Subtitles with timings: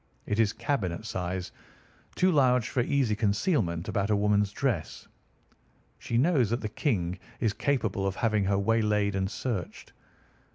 [0.25, 1.51] It is cabinet size.
[2.15, 5.07] Too large for easy concealment about a woman's dress.
[5.99, 9.93] She knows that the King is capable of having her waylaid and searched.